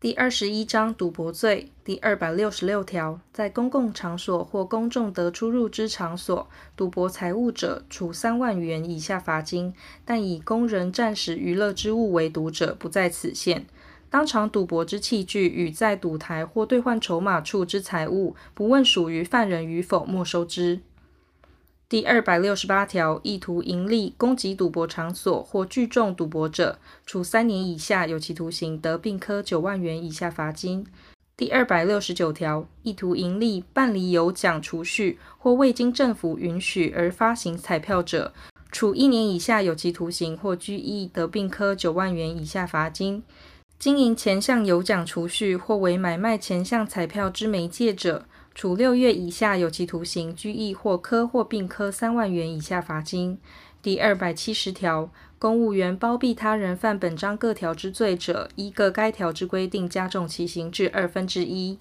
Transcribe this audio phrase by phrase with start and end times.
[0.00, 9.74] 第二十一章赌博罪第二百六十六条，在公共场所或公众得出入之场所赌博财物者，处三万元以下罚金；
[10.06, 13.66] 但以供人暂时娱乐之物为赌者，不在此限。
[14.08, 20.80] 当场赌博之器具与在赌台或兑换筹码处之财物，不问属于犯人与否，没收之。
[21.90, 30.86] 第二百六十八条，意图营利、攻击赌博场所或聚众赌博者，处三年以下有期徒刑，得并科九万元以下罚金。
[31.36, 38.32] 第二百六十九条，意图营利、办理有奖储蓄或未经政府允许而发行彩票者，
[38.70, 43.24] 处一年以下有期徒刑或拘役，得并科九万元以下罚金。
[43.80, 53.38] 经营前项有奖储蓄或为买卖前项彩票之媒介者，处六月以下有期徒刑、拘役或科或并科三万元以下罚金。
[53.82, 61.78] 第二百七十条，公务员包庇他人犯本章各条之罪者，依各该条之规定加重其刑至二分之一。